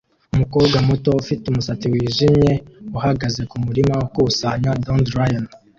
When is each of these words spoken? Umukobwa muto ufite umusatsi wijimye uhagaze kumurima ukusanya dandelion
Umukobwa 0.33 0.77
muto 0.87 1.09
ufite 1.21 1.43
umusatsi 1.47 1.85
wijimye 1.93 2.51
uhagaze 2.97 3.41
kumurima 3.51 3.93
ukusanya 4.07 4.69
dandelion 4.83 5.45